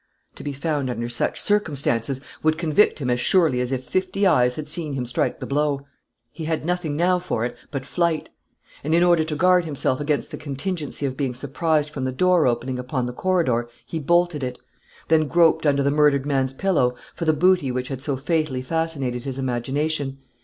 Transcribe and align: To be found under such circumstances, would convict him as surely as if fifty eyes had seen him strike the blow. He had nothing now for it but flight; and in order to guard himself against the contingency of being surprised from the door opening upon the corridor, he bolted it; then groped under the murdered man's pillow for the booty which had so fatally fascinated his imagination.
To 0.33 0.43
be 0.43 0.51
found 0.51 0.89
under 0.89 1.07
such 1.07 1.39
circumstances, 1.39 2.21
would 2.41 2.57
convict 2.57 2.97
him 2.97 3.11
as 3.11 3.19
surely 3.19 3.61
as 3.61 3.71
if 3.71 3.85
fifty 3.87 4.25
eyes 4.25 4.55
had 4.55 4.67
seen 4.67 4.93
him 4.93 5.05
strike 5.05 5.39
the 5.39 5.45
blow. 5.45 5.85
He 6.31 6.45
had 6.45 6.65
nothing 6.65 6.95
now 6.97 7.19
for 7.19 7.45
it 7.45 7.55
but 7.69 7.85
flight; 7.85 8.31
and 8.83 8.95
in 8.95 9.03
order 9.03 9.23
to 9.23 9.35
guard 9.35 9.63
himself 9.63 9.99
against 9.99 10.31
the 10.31 10.37
contingency 10.37 11.05
of 11.05 11.15
being 11.17 11.35
surprised 11.35 11.91
from 11.91 12.05
the 12.05 12.11
door 12.11 12.47
opening 12.47 12.79
upon 12.79 13.05
the 13.05 13.13
corridor, 13.13 13.69
he 13.85 13.99
bolted 13.99 14.41
it; 14.43 14.57
then 15.07 15.27
groped 15.27 15.67
under 15.67 15.83
the 15.83 15.91
murdered 15.91 16.25
man's 16.25 16.53
pillow 16.55 16.95
for 17.13 17.25
the 17.25 17.31
booty 17.31 17.69
which 17.69 17.89
had 17.89 18.01
so 18.01 18.17
fatally 18.17 18.63
fascinated 18.63 19.23
his 19.23 19.37
imagination. 19.37 20.17